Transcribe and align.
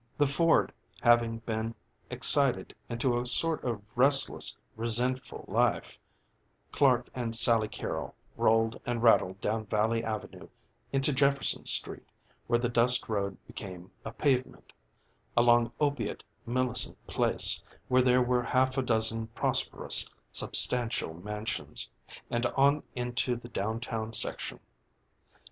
The 0.17 0.25
Ford 0.25 0.73
having 0.99 1.37
been 1.45 1.75
excited 2.09 2.73
into 2.89 3.19
a 3.19 3.25
sort 3.27 3.63
of 3.63 3.83
restless 3.95 4.57
resentful 4.75 5.45
life 5.47 5.99
Clark 6.71 7.07
and 7.13 7.35
Sally 7.35 7.67
Carrol 7.67 8.15
rolled 8.35 8.81
and 8.83 9.03
rattled 9.03 9.39
down 9.41 9.67
Valley 9.67 10.03
Avenue 10.03 10.47
into 10.91 11.13
Jefferson 11.13 11.67
Street, 11.67 12.07
where 12.47 12.57
the 12.57 12.67
dust 12.67 13.09
road 13.09 13.37
became 13.45 13.91
a 14.03 14.11
pavement; 14.11 14.73
along 15.37 15.71
opiate 15.79 16.23
Millicent 16.47 16.97
Place, 17.05 17.63
where 17.87 18.01
there 18.01 18.23
were 18.23 18.41
half 18.41 18.79
a 18.79 18.81
dozen 18.81 19.27
prosperous, 19.27 20.11
substantial 20.31 21.13
mansions; 21.13 21.87
and 22.31 22.47
on 22.47 22.81
into 22.95 23.35
the 23.35 23.49
down 23.49 23.79
town 23.79 24.13
section. 24.13 24.59